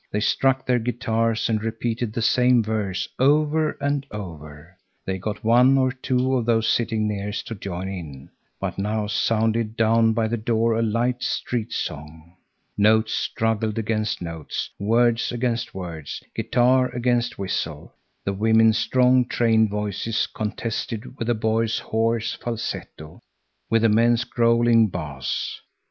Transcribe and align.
They 0.11 0.19
struck 0.19 0.65
their 0.65 0.79
guitars 0.79 1.47
and 1.47 1.61
repeated 1.61 2.11
the 2.11 2.23
same 2.23 2.63
verse 2.63 3.07
over 3.19 3.73
and 3.79 4.03
over. 4.09 4.75
They 5.05 5.19
got 5.19 5.43
one 5.43 5.77
or 5.77 5.91
two 5.91 6.33
of 6.37 6.47
those 6.47 6.67
sitting 6.67 7.07
nearest 7.07 7.45
to 7.49 7.53
join 7.53 7.87
in, 7.87 8.31
but 8.59 8.79
now 8.79 9.05
sounded 9.05 9.77
down 9.77 10.13
by 10.13 10.27
the 10.27 10.37
door 10.37 10.73
a 10.73 10.81
light 10.81 11.21
street 11.21 11.71
song. 11.71 12.35
Notes 12.75 13.13
struggled 13.13 13.77
against 13.77 14.23
notes, 14.23 14.71
words 14.79 15.31
against 15.31 15.75
words, 15.75 16.23
guitar 16.33 16.89
against 16.95 17.37
whistle. 17.37 17.93
The 18.25 18.33
women's 18.33 18.79
strong, 18.79 19.27
trained 19.27 19.69
voices 19.69 20.25
contested 20.25 21.15
with 21.19 21.27
the 21.27 21.35
boys' 21.35 21.77
hoarse 21.77 22.33
falsetto, 22.41 23.19
with 23.69 23.83
the 23.83 23.89
men's 23.89 24.23
growling 24.23 24.87
bass. 24.87 25.61